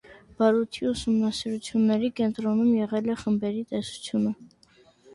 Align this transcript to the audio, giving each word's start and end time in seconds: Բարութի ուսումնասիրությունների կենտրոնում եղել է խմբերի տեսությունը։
Բարութի 0.37 0.87
ուսումնասիրությունների 0.91 2.11
կենտրոնում 2.21 2.75
եղել 2.81 3.15
է 3.17 3.21
խմբերի 3.23 3.65
տեսությունը։ 3.75 4.37